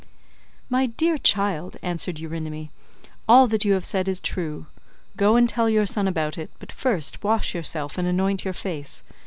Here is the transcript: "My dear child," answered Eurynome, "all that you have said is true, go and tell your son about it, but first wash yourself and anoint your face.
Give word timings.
"My 0.67 0.87
dear 0.87 1.15
child," 1.19 1.77
answered 1.83 2.17
Eurynome, 2.19 2.71
"all 3.29 3.45
that 3.47 3.63
you 3.65 3.73
have 3.73 3.85
said 3.85 4.07
is 4.07 4.19
true, 4.19 4.65
go 5.15 5.35
and 5.35 5.47
tell 5.47 5.69
your 5.69 5.85
son 5.85 6.07
about 6.07 6.39
it, 6.39 6.49
but 6.57 6.71
first 6.71 7.23
wash 7.23 7.53
yourself 7.53 7.99
and 7.99 8.07
anoint 8.07 8.43
your 8.43 8.55
face. 8.55 9.03